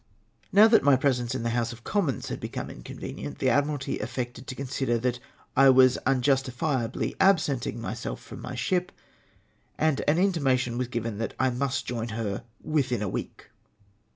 Now 0.51 0.67
that 0.67 0.81
my 0.81 0.95
presence 0.95 1.35
in 1.35 1.43
the 1.43 1.51
House 1.51 1.71
of 1.71 1.83
Commons 1.83 2.29
had 2.29 2.39
become 2.39 2.71
inconvenient, 2.71 3.37
the 3.37 3.51
Admiralty 3.51 3.99
affected 3.99 4.47
to 4.47 4.55
consider 4.55 4.97
that 4.97 5.19
/ 5.39 5.55
was 5.75 5.99
unjusti/iabli/ 6.07 7.15
absenting 7.21 7.79
myself 7.79 8.19
from 8.19 8.41
my 8.41 8.55
ship! 8.55 8.91
and 9.77 10.01
an 10.07 10.17
intimation 10.17 10.79
was 10.79 10.87
given 10.87 11.19
that 11.19 11.35
I 11.39 11.51
must 11.51 11.85
join 11.85 12.07
her 12.07 12.43
within 12.63 13.03
a 13.03 13.07
week 13.09 13.51